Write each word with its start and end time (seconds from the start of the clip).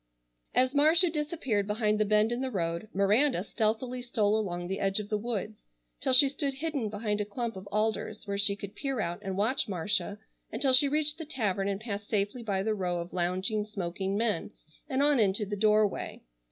As 0.55 0.73
Marcia 0.73 1.11
disappeared 1.11 1.67
behind 1.67 1.99
the 1.99 2.05
bend 2.05 2.31
in 2.31 2.41
the 2.41 2.49
road, 2.49 2.87
Miranda 2.91 3.43
stealthily 3.43 4.01
stole 4.01 4.35
along 4.35 4.67
the 4.67 4.79
edge 4.79 4.99
of 4.99 5.09
the 5.09 5.17
woods, 5.19 5.67
till 6.01 6.13
she 6.13 6.27
stood 6.27 6.55
hidden 6.55 6.89
behind 6.89 7.21
a 7.21 7.23
clump 7.25 7.55
of 7.55 7.67
alders 7.71 8.25
where 8.25 8.39
she 8.39 8.55
could 8.55 8.75
peer 8.75 8.99
out 8.99 9.19
and 9.21 9.37
watch 9.37 9.67
Marcia 9.69 10.17
until 10.51 10.73
she 10.73 10.87
reached 10.89 11.19
the 11.19 11.25
tavern 11.25 11.67
and 11.67 11.81
passed 11.81 12.09
safely 12.09 12.41
by 12.41 12.63
the 12.63 12.73
row 12.73 12.99
of 12.99 13.13
lounging, 13.13 13.63
smoking 13.63 14.17
men, 14.17 14.49
and 14.89 15.03
on 15.03 15.19
into 15.19 15.45
the 15.45 15.55
doorway. 15.55 16.23